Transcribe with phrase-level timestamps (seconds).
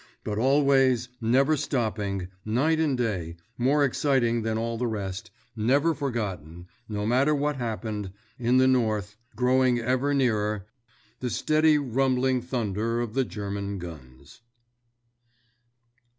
[0.23, 6.65] But always, never stopping, night or day, more exciting than all the rest, never forgotten,
[6.89, 13.25] no matter what happened, in the north, growing ever nearer—the steady rumbling thunder of the
[13.25, 14.41] German guns.